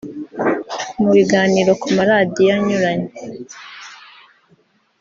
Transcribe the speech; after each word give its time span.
Mu 0.99 1.07
biganiro 1.13 1.71
ku 1.81 1.87
maradiyo 1.95 2.51
anyuranye 2.57 3.11